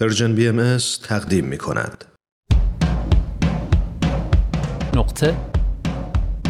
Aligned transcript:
پرژن 0.00 0.34
بی 0.34 0.48
ام 0.48 0.76
تقدیم 1.02 1.44
می 1.44 1.58
کند. 1.58 2.04
نقطه 4.96 5.36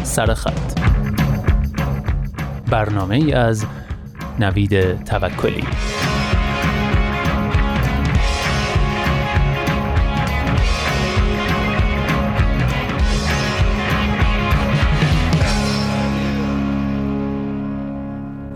سرخط 0.03 0.79
برنامه 2.71 3.15
ای 3.15 3.33
از 3.33 3.65
نوید 4.39 5.03
توکلی 5.03 5.63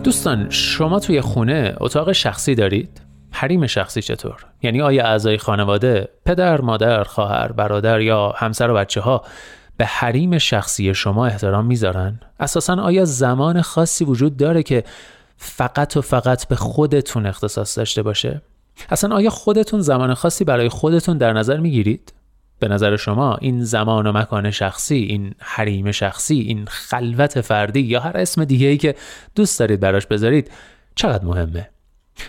دوستان 0.04 0.50
شما 0.50 1.00
توی 1.00 1.20
خونه 1.20 1.74
اتاق 1.80 2.12
شخصی 2.12 2.54
دارید؟ 2.54 3.03
حریم 3.34 3.66
شخصی 3.66 4.02
چطور؟ 4.02 4.46
یعنی 4.62 4.82
آیا 4.82 5.04
اعضای 5.04 5.38
خانواده، 5.38 6.08
پدر، 6.24 6.60
مادر، 6.60 7.02
خواهر، 7.02 7.52
برادر 7.52 8.00
یا 8.00 8.34
همسر 8.36 8.70
و 8.70 8.74
بچه 8.74 9.00
ها 9.00 9.24
به 9.76 9.84
حریم 9.84 10.38
شخصی 10.38 10.94
شما 10.94 11.26
احترام 11.26 11.66
می‌ذارن؟ 11.66 12.20
اساسا 12.40 12.74
آیا 12.74 13.04
زمان 13.04 13.62
خاصی 13.62 14.04
وجود 14.04 14.36
داره 14.36 14.62
که 14.62 14.84
فقط 15.36 15.96
و 15.96 16.00
فقط 16.00 16.48
به 16.48 16.56
خودتون 16.56 17.26
اختصاص 17.26 17.78
داشته 17.78 18.02
باشه؟ 18.02 18.42
اصلا 18.90 19.16
آیا 19.16 19.30
خودتون 19.30 19.80
زمان 19.80 20.14
خاصی 20.14 20.44
برای 20.44 20.68
خودتون 20.68 21.18
در 21.18 21.32
نظر 21.32 21.56
می‌گیرید؟ 21.56 22.12
به 22.58 22.68
نظر 22.68 22.96
شما 22.96 23.36
این 23.40 23.64
زمان 23.64 24.06
و 24.06 24.12
مکان 24.12 24.50
شخصی، 24.50 24.96
این 24.96 25.34
حریم 25.38 25.92
شخصی، 25.92 26.34
این 26.34 26.64
خلوت 26.68 27.40
فردی 27.40 27.80
یا 27.80 28.00
هر 28.00 28.16
اسم 28.16 28.44
دیگه 28.44 28.66
ای 28.66 28.76
که 28.76 28.94
دوست 29.34 29.58
دارید 29.58 29.80
براش 29.80 30.06
بذارید 30.06 30.50
چقدر 30.94 31.24
مهمه؟ 31.24 31.68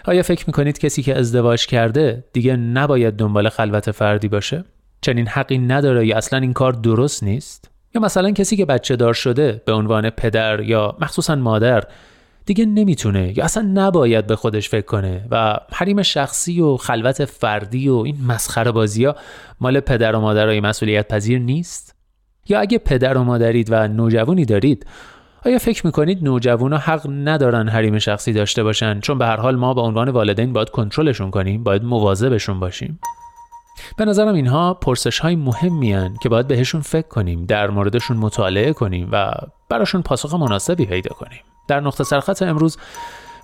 آیا 0.05 0.23
فکر 0.23 0.43
می‌کنید 0.47 0.79
کسی 0.79 1.03
که 1.03 1.17
ازدواج 1.17 1.65
کرده 1.65 2.23
دیگه 2.33 2.55
نباید 2.55 3.13
دنبال 3.13 3.49
خلوت 3.49 3.91
فردی 3.91 4.27
باشه؟ 4.27 4.63
چنین 5.01 5.27
حقی 5.27 5.57
نداره 5.57 6.07
یا 6.07 6.17
اصلا 6.17 6.39
این 6.39 6.53
کار 6.53 6.73
درست 6.73 7.23
نیست؟ 7.23 7.71
یا 7.95 8.01
مثلا 8.01 8.31
کسی 8.31 8.57
که 8.57 8.65
بچه 8.65 8.95
دار 8.95 9.13
شده 9.13 9.61
به 9.65 9.73
عنوان 9.73 10.09
پدر 10.09 10.59
یا 10.59 10.97
مخصوصا 11.01 11.35
مادر 11.35 11.83
دیگه 12.45 12.65
نمی‌تونه 12.65 13.37
یا 13.37 13.45
اصلا 13.45 13.71
نباید 13.73 14.27
به 14.27 14.35
خودش 14.35 14.69
فکر 14.69 14.85
کنه 14.85 15.25
و 15.31 15.59
حریم 15.71 16.01
شخصی 16.01 16.61
و 16.61 16.77
خلوت 16.77 17.25
فردی 17.25 17.89
و 17.89 17.95
این 17.95 18.17
مسخره 18.27 18.71
بازی 18.71 19.05
ها 19.05 19.15
مال 19.59 19.79
پدر 19.79 20.15
و 20.15 20.19
مادرای 20.19 20.59
مسئولیت 20.59 21.07
پذیر 21.07 21.39
نیست؟ 21.39 21.95
یا 22.49 22.59
اگه 22.59 22.77
پدر 22.77 23.17
و 23.17 23.23
مادرید 23.23 23.67
و 23.71 23.87
نوجوانی 23.87 24.45
دارید 24.45 24.85
آیا 25.45 25.57
فکر 25.57 25.85
می‌کنید 25.85 26.23
نوجوانا 26.23 26.77
حق 26.77 27.07
ندارن 27.09 27.69
حریم 27.69 27.99
شخصی 27.99 28.33
داشته 28.33 28.63
باشن؟ 28.63 28.99
چون 28.99 29.17
به 29.17 29.25
هر 29.25 29.35
حال 29.35 29.55
ما 29.55 29.73
به 29.73 29.81
عنوان 29.81 30.09
والدین 30.09 30.53
باید 30.53 30.69
کنترلشون 30.69 31.31
کنیم 31.31 31.63
باید 31.63 31.83
مواظبشون 31.83 32.59
باشیم. 32.59 32.99
به 33.97 34.05
نظرم 34.05 34.35
اینها 34.35 34.73
پرسش 34.73 35.19
های 35.19 35.35
مهمی 35.35 36.09
که 36.21 36.29
باید 36.29 36.47
بهشون 36.47 36.81
فکر 36.81 37.07
کنیم 37.07 37.45
در 37.45 37.69
موردشون 37.69 38.17
مطالعه 38.17 38.73
کنیم 38.73 39.09
و 39.11 39.31
براشون 39.69 40.01
پاسخ 40.01 40.33
مناسبی 40.33 40.85
پیدا 40.85 41.15
کنیم. 41.15 41.39
در 41.67 41.79
نقطه 41.79 42.03
سرخط 42.03 42.41
امروز 42.41 42.77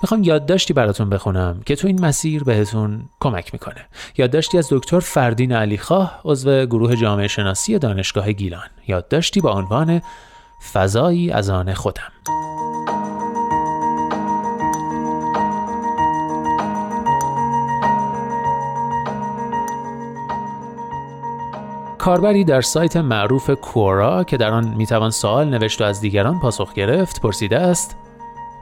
می‌خوام 0.03 0.23
یادداشتی 0.23 0.73
براتون 0.73 1.09
بخونم 1.09 1.61
که 1.65 1.75
تو 1.75 1.87
این 1.87 2.05
مسیر 2.05 2.43
بهتون 2.43 3.01
کمک 3.19 3.53
می‌کنه. 3.53 3.85
یادداشتی 4.17 4.57
از 4.57 4.67
دکتر 4.71 4.99
فردین 4.99 5.51
علیخواه 5.51 6.21
عضو 6.25 6.65
گروه 6.65 6.95
جامعه 6.95 7.27
شناسی 7.27 7.79
دانشگاه 7.79 8.31
گیلان. 8.31 8.67
یادداشتی 8.87 9.41
با 9.41 9.51
عنوان 9.51 10.01
فضایی 10.73 11.31
از 11.31 11.49
آن 11.49 11.73
خودم. 11.73 12.11
کاربری 21.97 22.43
در 22.43 22.61
سایت 22.61 22.97
معروف 22.97 23.49
کورا 23.49 24.23
که 24.23 24.37
در 24.37 24.51
آن 24.51 24.67
می‌توان 24.67 25.09
سوال 25.09 25.49
نوشت 25.49 25.81
و 25.81 25.83
از 25.83 26.01
دیگران 26.01 26.39
پاسخ 26.39 26.73
گرفت 26.73 27.21
پرسیده 27.21 27.59
است 27.59 27.97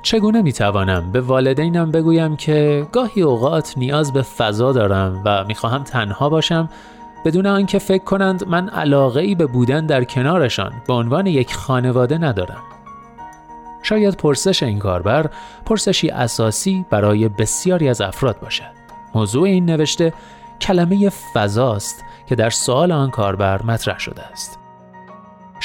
چگونه 0.02 0.42
می‌توانم 0.42 1.12
به 1.12 1.22
والدینم 1.22 1.92
بگویم 1.92 2.36
که 2.36 2.88
گاهی 2.92 3.22
اوقات 3.22 3.74
نیاز 3.78 4.14
به 4.14 4.22
فضا 4.22 4.74
دارم 4.74 5.22
و 5.26 5.44
می‌خواهم 5.44 5.84
تنها 5.84 6.30
باشم 6.30 6.70
بدون 7.26 7.46
آنکه 7.46 7.80
فکر 7.80 8.04
کنند 8.04 8.48
من 8.48 8.70
علاقه 8.70 9.20
ای 9.22 9.36
به 9.36 9.46
بودن 9.46 9.86
در 9.86 10.04
کنارشان 10.04 10.74
به 10.88 10.94
عنوان 10.94 11.28
یک 11.28 11.54
خانواده 11.54 12.18
ندارم. 12.18 12.64
شاید 13.84 14.16
پرسش 14.16 14.64
این 14.64 14.80
کاربر 14.80 15.30
پرسشی 15.66 16.10
اساسی 16.10 16.86
برای 16.90 17.30
بسیاری 17.30 17.90
از 17.90 18.02
افراد 18.02 18.40
باشد. 18.40 18.80
موضوع 19.16 19.44
این 19.44 19.66
نوشته 19.66 20.14
کلمه 20.62 21.10
فضاست 21.10 22.04
که 22.28 22.36
در 22.36 22.50
سوال 22.50 22.92
آن 22.92 23.10
کاربر 23.10 23.64
مطرح 23.64 24.00
شده 24.00 24.22
است. 24.22 24.60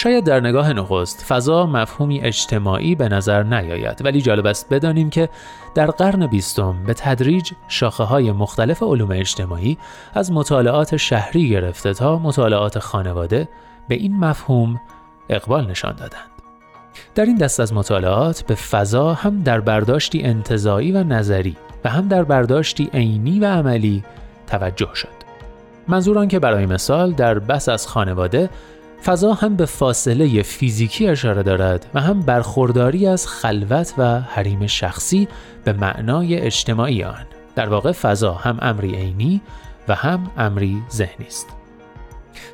شاید 0.04 0.24
در 0.24 0.40
نگاه 0.40 0.72
نخست 0.72 1.24
فضا 1.28 1.66
مفهومی 1.66 2.20
اجتماعی 2.20 2.94
به 2.94 3.08
نظر 3.08 3.42
نیاید 3.42 4.04
ولی 4.04 4.22
جالب 4.22 4.46
است 4.46 4.68
بدانیم 4.68 5.10
که 5.10 5.28
در 5.74 5.86
قرن 5.86 6.26
بیستم 6.26 6.84
به 6.86 6.94
تدریج 6.94 7.52
شاخه 7.68 8.04
های 8.04 8.32
مختلف 8.32 8.82
علوم 8.82 9.10
اجتماعی 9.10 9.78
از 10.14 10.32
مطالعات 10.32 10.96
شهری 10.96 11.48
گرفته 11.48 11.94
تا 11.94 12.18
مطالعات 12.18 12.78
خانواده 12.78 13.48
به 13.88 13.94
این 13.94 14.16
مفهوم 14.16 14.80
اقبال 15.28 15.70
نشان 15.70 15.96
دادند. 15.96 16.30
در 17.14 17.24
این 17.24 17.36
دست 17.36 17.60
از 17.60 17.72
مطالعات 17.72 18.42
به 18.42 18.54
فضا 18.54 19.14
هم 19.14 19.42
در 19.42 19.60
برداشتی 19.60 20.22
انتظایی 20.22 20.92
و 20.92 21.04
نظری 21.04 21.56
و 21.84 21.88
هم 21.88 22.08
در 22.08 22.24
برداشتی 22.24 22.90
عینی 22.94 23.40
و 23.40 23.44
عملی 23.44 24.04
توجه 24.46 24.90
شد. 24.94 25.24
منظور 25.88 26.26
که 26.26 26.38
برای 26.38 26.66
مثال 26.66 27.12
در 27.12 27.38
بس 27.38 27.68
از 27.68 27.86
خانواده 27.86 28.50
فضا 29.04 29.32
هم 29.32 29.56
به 29.56 29.66
فاصله 29.66 30.42
فیزیکی 30.42 31.08
اشاره 31.08 31.42
دارد 31.42 31.86
و 31.94 32.00
هم 32.00 32.20
برخورداری 32.20 33.06
از 33.06 33.26
خلوت 33.26 33.94
و 33.98 34.20
حریم 34.20 34.66
شخصی 34.66 35.28
به 35.64 35.72
معنای 35.72 36.38
اجتماعی 36.38 37.04
آن. 37.04 37.26
در 37.54 37.68
واقع 37.68 37.92
فضا 37.92 38.32
هم 38.32 38.58
امری 38.62 38.94
عینی 38.94 39.40
و 39.88 39.94
هم 39.94 40.30
امری 40.36 40.82
ذهنی 40.90 41.26
است. 41.26 41.46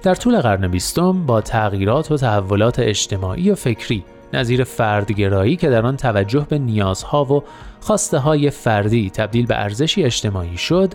در 0.03 0.15
طول 0.15 0.41
قرن 0.41 0.69
بیستم 0.69 1.27
با 1.27 1.41
تغییرات 1.41 2.13
و 2.13 2.17
تحولات 2.17 2.79
اجتماعی 2.79 3.51
و 3.51 3.55
فکری 3.55 4.05
نظیر 4.33 4.65
فردگرایی 4.65 5.57
که 5.57 5.71
در 5.71 5.87
آن 5.87 5.97
توجه 5.97 6.47
به 6.49 6.59
نیازها 6.59 7.25
و 7.25 7.43
خواسته 7.81 8.19
های 8.19 8.51
فردی 8.51 9.11
تبدیل 9.11 9.47
به 9.47 9.63
ارزشی 9.63 10.05
اجتماعی 10.05 10.57
شد 10.57 10.95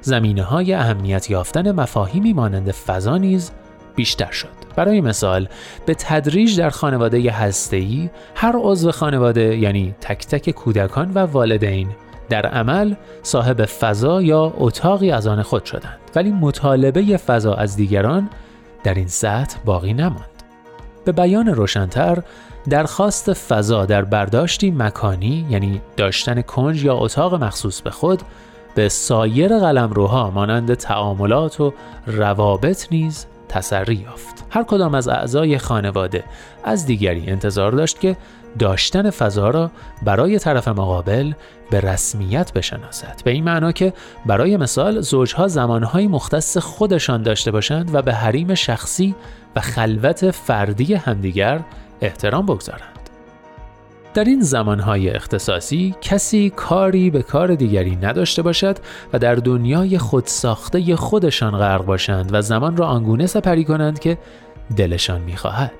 زمینه 0.00 0.42
های 0.42 0.74
اهمیت 0.74 1.30
یافتن 1.30 1.72
مفاهیمی 1.72 2.32
مانند 2.32 2.70
فضا 2.70 3.18
نیز 3.18 3.50
بیشتر 3.96 4.30
شد. 4.30 4.48
برای 4.76 5.00
مثال 5.00 5.48
به 5.86 5.94
تدریج 5.94 6.58
در 6.58 6.70
خانواده 6.70 7.30
هسته‌ای 7.30 8.10
هر 8.34 8.54
عضو 8.56 8.90
خانواده 8.90 9.56
یعنی 9.56 9.94
تک 10.00 10.26
تک 10.26 10.50
کودکان 10.50 11.10
و 11.14 11.18
والدین 11.18 11.88
در 12.28 12.46
عمل 12.46 12.94
صاحب 13.22 13.64
فضا 13.64 14.22
یا 14.22 14.54
اتاقی 14.58 15.10
از 15.10 15.26
آن 15.26 15.42
خود 15.42 15.64
شدند 15.64 15.98
ولی 16.14 16.30
مطالبه 16.30 17.16
فضا 17.16 17.54
از 17.54 17.76
دیگران 17.76 18.30
در 18.84 18.94
این 18.94 19.08
سطح 19.08 19.58
باقی 19.64 19.92
نماند. 19.92 20.30
به 21.04 21.12
بیان 21.12 21.46
روشنتر 21.46 22.18
درخواست 22.70 23.32
فضا 23.32 23.86
در 23.86 24.04
برداشتی 24.04 24.70
مکانی 24.70 25.46
یعنی 25.50 25.80
داشتن 25.96 26.42
کنج 26.42 26.84
یا 26.84 26.94
اتاق 26.96 27.44
مخصوص 27.44 27.82
به 27.82 27.90
خود 27.90 28.22
به 28.74 28.88
سایر 28.88 29.58
قلمروها 29.58 30.30
مانند 30.30 30.74
تعاملات 30.74 31.60
و 31.60 31.72
روابط 32.06 32.86
نیز 32.90 33.26
تسری 33.48 33.94
یافت. 33.94 34.44
هر 34.50 34.62
کدام 34.62 34.94
از 34.94 35.08
اعضای 35.08 35.58
خانواده 35.58 36.24
از 36.64 36.86
دیگری 36.86 37.24
انتظار 37.26 37.72
داشت 37.72 38.00
که 38.00 38.16
داشتن 38.58 39.10
فضا 39.10 39.50
را 39.50 39.70
برای 40.02 40.38
طرف 40.38 40.68
مقابل 40.68 41.32
به 41.70 41.80
رسمیت 41.80 42.52
بشناسد. 42.52 43.22
به 43.24 43.30
این 43.30 43.44
معنا 43.44 43.72
که 43.72 43.92
برای 44.26 44.56
مثال 44.56 45.00
زوجها 45.00 45.48
زمانهایی 45.48 46.08
مختص 46.08 46.56
خودشان 46.58 47.22
داشته 47.22 47.50
باشند 47.50 47.94
و 47.94 48.02
به 48.02 48.14
حریم 48.14 48.54
شخصی 48.54 49.14
و 49.56 49.60
خلوت 49.60 50.30
فردی 50.30 50.94
همدیگر 50.94 51.60
احترام 52.00 52.46
بگذارند. 52.46 52.93
در 54.14 54.24
این 54.24 54.40
زمانهای 54.40 55.10
اختصاصی 55.10 55.94
کسی 56.00 56.50
کاری 56.56 57.10
به 57.10 57.22
کار 57.22 57.54
دیگری 57.54 57.96
نداشته 57.96 58.42
باشد 58.42 58.76
و 59.12 59.18
در 59.18 59.34
دنیای 59.34 59.98
خودساخته 59.98 60.96
خودشان 60.96 61.58
غرق 61.58 61.84
باشند 61.84 62.30
و 62.32 62.42
زمان 62.42 62.76
را 62.76 62.86
آنگونه 62.86 63.26
سپری 63.26 63.64
کنند 63.64 63.98
که 63.98 64.18
دلشان 64.76 65.20
می‌خواهد. 65.20 65.72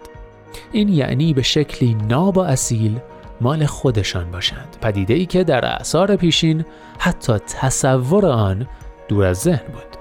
این 0.72 0.88
یعنی 0.88 1.34
به 1.34 1.42
شکلی 1.42 1.96
ناب 2.08 2.36
و 2.36 2.40
اصیل 2.40 2.98
مال 3.40 3.66
خودشان 3.66 4.30
باشند 4.30 4.76
پدیده 4.80 5.14
ای 5.14 5.26
که 5.26 5.44
در 5.44 5.64
اعثار 5.64 6.16
پیشین 6.16 6.64
حتی 6.98 7.32
تصور 7.38 8.26
آن 8.26 8.66
دور 9.08 9.24
از 9.24 9.38
ذهن 9.38 9.66
بود 9.72 9.96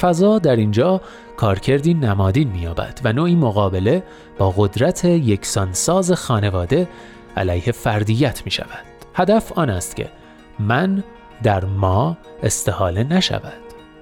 فضا 0.00 0.38
در 0.38 0.56
اینجا 0.56 1.00
کارکردی 1.36 1.94
نمادین 1.94 2.48
مییابد 2.48 3.00
و 3.04 3.12
نوعی 3.12 3.34
مقابله 3.34 4.02
با 4.38 4.54
قدرت 4.56 5.04
یکسانساز 5.04 6.12
خانواده 6.12 6.88
علیه 7.36 7.72
فردیت 7.72 8.42
می 8.44 8.50
شود. 8.50 8.84
هدف 9.14 9.52
آن 9.52 9.70
است 9.70 9.96
که 9.96 10.10
من 10.58 11.04
در 11.42 11.64
ما 11.64 12.16
استحاله 12.42 13.04
نشود. 13.04 13.52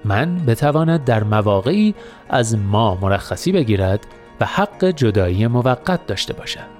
من 0.05 0.45
بتواند 0.45 1.03
در 1.03 1.23
مواقعی 1.23 1.95
از 2.29 2.57
ما 2.57 2.97
مرخصی 3.01 3.51
بگیرد 3.51 4.07
و 4.39 4.45
حق 4.45 4.85
جدایی 4.85 5.47
موقت 5.47 6.07
داشته 6.07 6.33
باشد. 6.33 6.73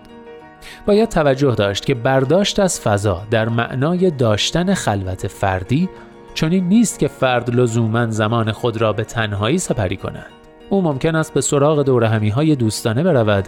باید 0.86 1.10
توجه 1.10 1.56
داشت 1.56 1.86
که 1.86 1.94
برداشت 1.94 2.60
از 2.60 2.82
فضا 2.82 3.24
در 3.32 3.50
معنای 3.50 4.12
داشتن 4.12 4.74
خلوت 4.74 5.28
فردی 5.28 5.90
چنین 6.34 6.68
نیست 6.68 7.00
که 7.00 7.08
فرد 7.08 7.56
لزوما 7.56 8.08
زمان 8.08 8.52
خود 8.52 8.78
را 8.82 8.94
به 8.94 9.04
تنهایی 9.04 9.58
سپری 9.58 9.98
کند. 9.98 10.43
او 10.74 10.82
ممکن 10.82 11.16
است 11.16 11.34
به 11.34 11.42
سراغ 11.42 11.84
دورهمی 11.84 12.30
های 12.30 12.56
دوستانه 12.56 13.04
برود. 13.04 13.48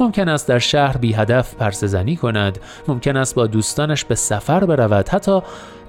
ممکن 0.00 0.28
است 0.28 0.48
در 0.48 0.58
شهر 0.58 0.96
بی 0.96 1.12
هدف 1.12 1.54
پرسزنی 1.54 2.16
کند. 2.16 2.58
ممکن 2.88 3.16
است 3.16 3.34
با 3.34 3.46
دوستانش 3.46 4.04
به 4.04 4.14
سفر 4.14 4.64
برود. 4.64 5.08
حتی 5.08 5.40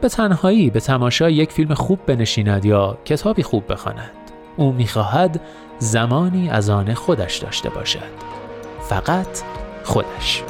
به 0.02 0.10
تنهایی 0.10 0.70
به 0.70 0.80
تماشای 0.80 1.34
یک 1.34 1.52
فیلم 1.52 1.74
خوب 1.74 2.00
بنشیند 2.06 2.66
یا 2.66 2.98
کتابی 3.06 3.44
خوب 3.44 3.72
بخواند. 3.72 4.12
او 4.58 4.72
می‌خواهد 4.72 5.42
زمانی 5.80 6.50
از 6.50 6.70
آن 6.70 6.94
خودش 6.94 7.38
داشته 7.38 7.70
باشد. 7.70 8.12
فقط 8.90 9.42
خودش. 9.84 10.44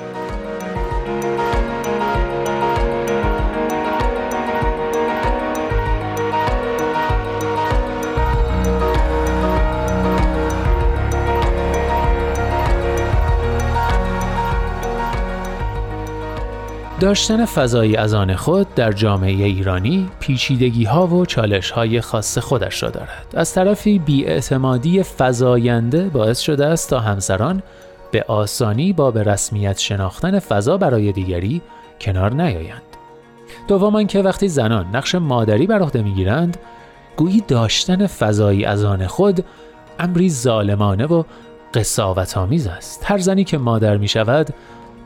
داشتن 17.02 17.46
فضایی 17.46 17.96
از 17.96 18.14
آن 18.14 18.36
خود 18.36 18.76
در 18.76 18.92
جامعه 18.92 19.46
ایرانی 19.46 20.10
پیچیدگی 20.20 20.84
ها 20.84 21.08
و 21.08 21.26
چالش 21.26 21.72
های 21.72 22.02
خاص 22.02 22.38
خودش 22.38 22.84
را 22.84 22.90
دارد. 22.90 23.34
از 23.34 23.54
طرفی 23.54 24.00
بیاعتمادی 24.00 25.04
فضاینده 25.04 26.10
باعث 26.10 26.40
شده 26.40 26.66
است 26.66 26.90
تا 26.90 27.00
همسران 27.00 27.64
به 28.12 28.26
آسانی 28.28 28.94
با 28.94 29.12
به 29.12 29.24
رسمیت 29.24 29.80
شناختن 29.80 30.40
فضا 30.40 30.78
برای 30.78 31.12
دیگری 31.12 31.62
کنار 32.02 32.34
نیایند. 32.34 32.82
دوم 33.68 34.08
که 34.08 34.22
وقتی 34.22 34.48
زنان 34.48 34.96
نقش 34.96 35.16
مادری 35.16 35.68
بر 35.68 35.80
عهده 35.80 36.02
می‌گیرند 36.02 36.58
گویی 37.16 37.44
داشتن 37.48 38.08
فضایی 38.08 38.66
از 38.66 38.84
آن 38.84 39.08
خود 39.08 39.46
امری 40.00 40.30
ظالمانه 40.30 41.06
و 41.06 41.24
قصاوت 41.74 42.38
آمیز 42.38 42.68
است. 42.68 43.04
هر 43.06 43.18
زنی 43.18 43.44
که 43.44 43.58
مادر 43.58 43.98
می 43.98 44.08
شود 44.08 44.54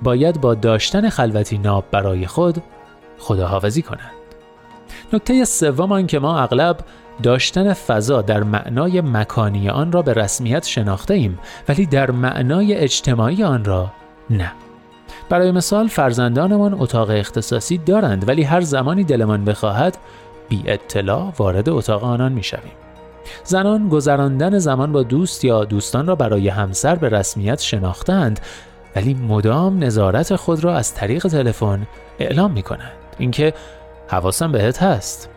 باید 0.06 0.42
با 0.42 0.56
داشتن 0.56 1.10
خلوتی 1.10 1.57
ناب 1.57 1.86
برای 1.92 2.28
خود 2.28 2.63
خداحافظی 3.19 3.81
کنند. 3.81 4.12
نکته 5.13 5.46
سوم 5.46 6.07
که 6.07 6.19
ما 6.19 6.40
اغلب 6.40 6.78
داشتن 7.24 7.74
فضا 7.74 8.22
در 8.22 8.44
معنای 8.44 9.02
مکانی 9.02 9.69
آن 9.69 9.92
را 9.92 10.02
به 10.02 10.13
رسمیت 10.13 10.66
شناخته 10.66 11.13
ایم 11.13 11.40
ولی 11.69 11.86
در 11.86 12.12
معنای 12.12 12.75
اجتماعی 12.75 13.44
آن 13.44 13.66
را 13.66 13.92
نه. 14.30 14.52
برای 15.30 15.52
مثال 15.52 15.88
فرزندانمان 15.88 16.74
اتاق 16.74 17.10
اختصاصی 17.10 17.78
دارند 17.78 18.28
ولی 18.28 18.44
هر 18.44 18.62
زمانی 18.62 19.04
دلمان 19.04 19.46
بخواهد 19.46 19.98
بی 20.50 20.63
اطلاع 20.68 21.34
وارد 21.38 21.69
اتاق 21.69 22.04
آنان 22.04 22.31
می 22.31 22.44
شویم. 22.44 22.74
زنان 23.44 23.90
گذراندن 23.90 24.60
زمان 24.60 24.92
با 24.92 25.04
دوست 25.04 25.46
یا 25.46 25.66
دوستان 25.66 26.08
را 26.08 26.16
برای 26.16 26.50
همسر 26.50 26.96
به 26.96 27.10
رسمیت 27.10 27.62
شناختند 27.62 28.40
ولی 28.95 29.13
مدام 29.13 29.83
نظارت 29.83 30.36
خود 30.36 30.63
را 30.63 30.75
از 30.75 30.94
طریق 30.94 31.27
تلفن 31.27 31.88
اعلام 32.19 32.51
می 32.51 32.62
کنند 32.62 32.92
اینکه 33.18 33.53
حواسم 34.07 34.51
بهت 34.51 34.83
هست. 34.83 35.30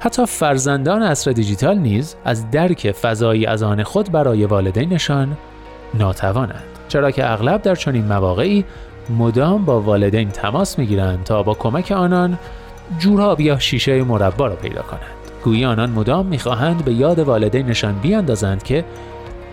حتی 0.00 0.26
فرزندان 0.26 1.02
اصر 1.02 1.30
دیجیتال 1.30 1.78
نیز 1.78 2.16
از 2.24 2.50
درک 2.50 2.90
فضایی 2.90 3.46
از 3.46 3.62
آن 3.62 3.82
خود 3.82 4.12
برای 4.12 4.44
والدینشان 4.44 5.36
ناتوانند. 5.94 6.62
چرا 6.88 7.10
که 7.10 7.32
اغلب 7.32 7.62
در 7.62 7.74
چنین 7.74 8.04
مواقعی 8.04 8.64
مدام 9.18 9.64
با 9.64 9.80
والدین 9.80 10.28
تماس 10.28 10.78
می‌گیرند 10.78 11.24
تا 11.24 11.42
با 11.42 11.54
کمک 11.54 11.92
آنان 11.92 12.38
جوراب 12.98 13.40
یا 13.40 13.58
شیشه 13.58 14.02
مربا 14.02 14.46
را 14.46 14.56
پیدا 14.56 14.82
کنند. 14.82 15.02
گویی 15.44 15.64
آنان 15.64 15.90
مدام 15.90 16.26
می‌خواهند 16.26 16.84
به 16.84 16.92
یاد 16.92 17.18
والدینشان 17.18 17.98
بیاندازند 17.98 18.62
که 18.62 18.84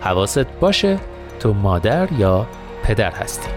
حواست 0.00 0.46
باشه 0.60 0.98
تو 1.40 1.54
مادر 1.54 2.08
یا 2.12 2.46
پدر 2.86 3.10
هستی 3.10 3.48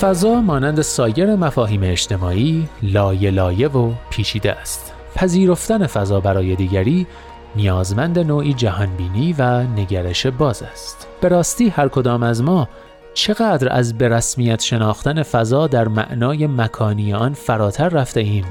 فضا 0.00 0.40
مانند 0.40 0.80
سایر 0.80 1.36
مفاهیم 1.36 1.80
اجتماعی 1.82 2.68
لایه 2.82 3.30
لایه 3.30 3.68
و 3.68 3.92
پیچیده 4.10 4.52
است. 4.52 4.92
پذیرفتن 5.14 5.86
فضا 5.86 6.20
برای 6.20 6.56
دیگری 6.56 7.06
نیازمند 7.56 8.18
نوعی 8.18 8.54
جهانبینی 8.54 9.34
و 9.38 9.62
نگرش 9.62 10.26
باز 10.26 10.62
است. 10.62 11.06
به 11.20 11.28
راستی 11.28 11.68
هر 11.68 11.88
کدام 11.88 12.22
از 12.22 12.42
ما 12.42 12.68
چقدر 13.14 13.72
از 13.72 13.98
به 13.98 14.08
رسمیت 14.08 14.62
شناختن 14.62 15.22
فضا 15.22 15.66
در 15.66 15.88
معنای 15.88 16.46
مکانی 16.46 17.14
آن 17.14 17.32
فراتر 17.32 17.88
رفته 17.88 18.20
ایم 18.20 18.44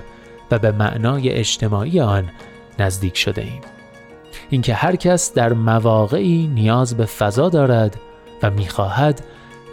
و 0.52 0.60
به 0.60 0.72
معنای 0.72 1.30
اجتماعی 1.30 2.00
آن 2.00 2.30
نزدیک 2.80 3.18
شده 3.18 3.42
ایم. 3.42 3.62
اینکه 4.50 4.74
هر 4.74 4.96
کس 4.96 5.34
در 5.34 5.54
مواقعی 5.54 6.48
نیاز 6.48 6.98
به 6.98 7.06
فضا 7.06 7.50
دارد 7.50 7.98
و 8.44 8.52
می‌خواهد 8.52 9.24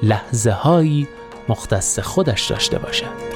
لحظه 0.02 0.50
هایی 0.50 1.08
مختص 1.48 1.98
خودش 1.98 2.50
داشته 2.50 2.78
باشد. 2.78 3.33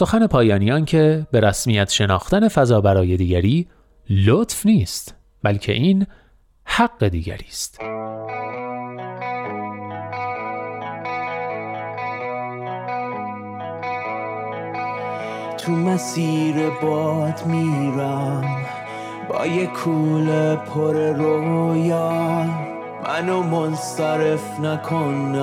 سخن 0.00 0.26
پایانیان 0.26 0.84
که 0.84 1.26
به 1.30 1.40
رسمیت 1.40 1.90
شناختن 1.90 2.48
فضا 2.48 2.80
برای 2.80 3.16
دیگری 3.16 3.68
لطف 4.10 4.66
نیست 4.66 5.14
بلکه 5.42 5.72
این 5.72 6.06
حق 6.64 7.08
دیگری 7.08 7.46
است. 7.48 7.78
تو 15.58 15.72
مسیر 15.72 16.70
باد 16.82 17.46
میرم 17.46 18.66
با 19.28 19.46
یه 19.46 19.66
کول 19.66 20.56
پر 20.56 20.94
رویا 21.12 22.10
منو 23.06 23.42
منصرف 23.42 24.60
نکن 24.60 25.34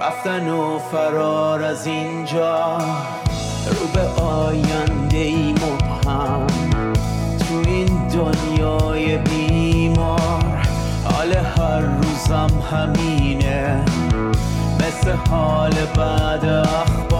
رفتن 0.00 0.48
و 0.48 0.78
فرار 0.78 1.62
از 1.62 1.86
اینجا. 1.86 2.78
رو 3.66 3.86
به 3.94 4.22
آینده 4.22 5.16
ای 5.16 5.52
مبهم. 5.52 6.46
تو 7.38 7.54
این 7.66 8.08
دنیای 8.08 9.18
بیمار 9.18 10.66
حال 11.04 11.32
هر 11.32 11.80
روزم 11.80 12.50
همینه. 12.72 13.84
مثل 14.76 15.10
حال 15.30 15.72
بعد 15.96 16.44
اخبار 16.44 17.19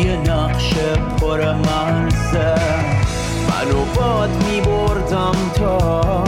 توی 0.00 0.16
نقش 0.16 0.74
پر 1.20 1.52
مرزه. 1.52 2.54
منو 3.48 3.84
باد 3.96 4.30
میبردم 4.50 5.34
تا 5.54 6.24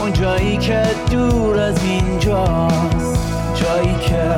اون 0.00 0.12
جایی 0.12 0.56
که 0.56 0.82
دور 1.10 1.58
از 1.58 1.84
اینجاست. 1.84 3.18
جایی 3.54 3.94
که 3.94 4.34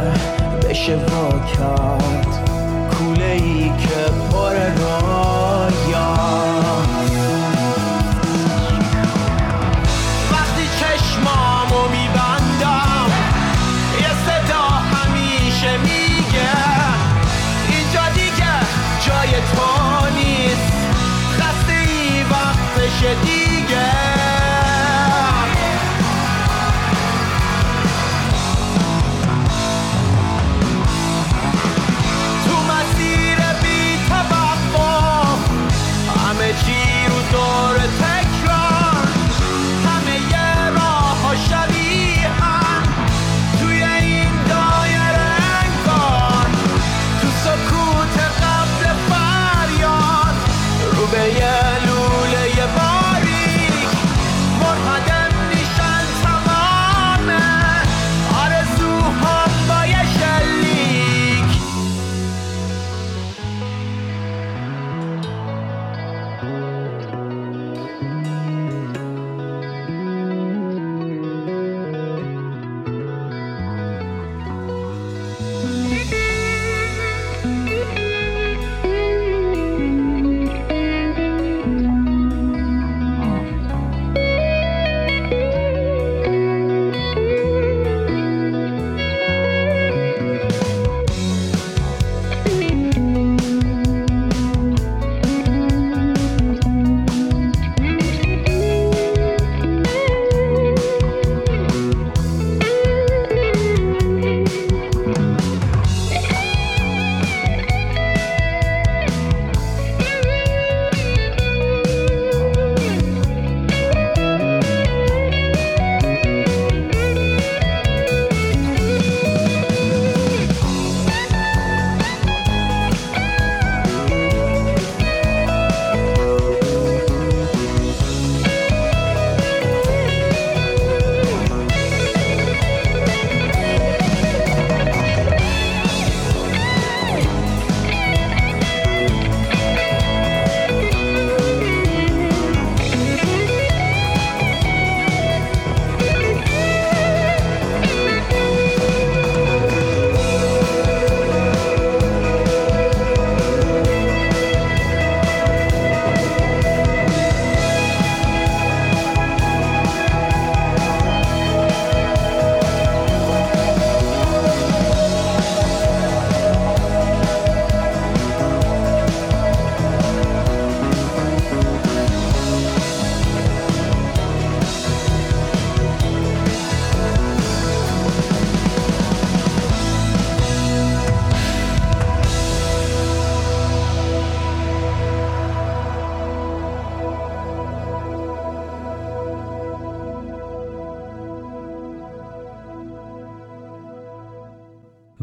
میشه 0.69 0.97
وا 0.97 1.31
کرد 1.39 2.27
کوله 2.91 3.31
ای 3.31 3.69
که 3.79 4.13
پر 4.33 4.55
رایا 4.55 5.26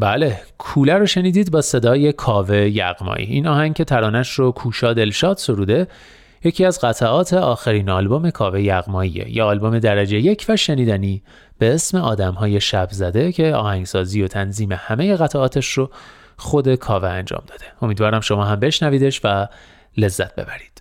بله 0.04 0.40
کوله 0.58 0.94
رو 0.94 1.06
شنیدید 1.06 1.50
با 1.50 1.60
صدای 1.60 2.12
کاوه 2.12 2.56
یغمایی. 2.56 3.26
این 3.26 3.46
آهنگ 3.46 3.74
که 3.74 3.84
ترانش 3.84 4.30
رو 4.30 4.52
کوشا 4.52 4.92
دلشاد 4.92 5.36
سروده 5.36 5.86
یکی 6.44 6.64
از 6.64 6.80
قطعات 6.80 7.32
آخرین 7.32 7.90
آلبوم 7.90 8.30
کاوه 8.30 8.62
یغماییه. 8.62 9.36
یا 9.36 9.46
آلبوم 9.46 9.78
درجه 9.78 10.16
یک 10.16 10.46
و 10.48 10.56
شنیدنی 10.56 11.22
به 11.58 11.74
اسم 11.74 11.98
آدمهای 11.98 12.60
شب 12.60 12.88
زده 12.90 13.32
که 13.32 13.54
آهنگسازی 13.54 14.22
و 14.22 14.28
تنظیم 14.28 14.72
همه 14.72 15.16
قطعاتش 15.16 15.72
رو 15.72 15.90
خود 16.36 16.74
کاوه 16.74 17.08
انجام 17.08 17.42
داده. 17.46 17.64
امیدوارم 17.82 18.20
شما 18.20 18.44
هم 18.44 18.60
بشنویدش 18.60 19.20
و 19.24 19.46
لذت 19.96 20.34
ببرید. 20.34 20.73